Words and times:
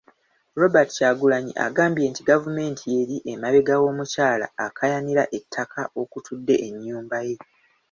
Robert 0.59 0.89
Kyagulanyi 0.97 1.53
agambye 1.65 2.05
nti 2.09 2.21
gavumenti 2.29 2.83
y'eri 2.93 3.17
emabega 3.31 3.75
w'omukyala 3.81 4.47
akaayanira 4.65 5.23
ettaka 5.37 5.81
okutudde 6.01 6.55
ennyumba 6.67 7.19
ye. 7.27 7.35